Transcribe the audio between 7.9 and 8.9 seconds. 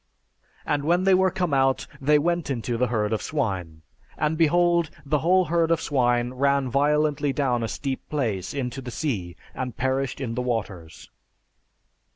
place into the